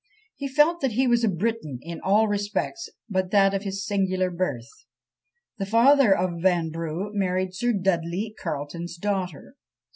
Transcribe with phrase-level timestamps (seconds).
[0.35, 4.31] He felt that he was a Briton in all respects but that of his singular
[4.31, 4.67] birth.
[5.59, 9.57] The father of Vanbrugh married Sir Dudley Carleton's daughter.